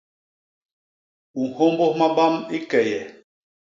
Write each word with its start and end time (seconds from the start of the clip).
U 1.39 1.43
nhômbôs 1.53 1.93
mabam 1.99 2.33
i 2.57 2.59
key 2.69 2.89
e? 3.01 3.03